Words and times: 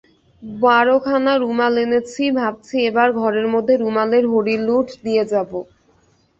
বারোখানা 0.61 1.33
রুমাল 1.37 1.73
এনেছি, 1.83 2.23
ভাবছি 2.39 2.75
এবার 2.89 3.09
ঘরের 3.19 3.47
মধ্যে 3.53 3.73
রুমালের 3.77 4.25
হরির 4.31 4.61
লুঠ 4.67 4.87
দিয়ে 5.03 5.23
যাব। 5.31 5.51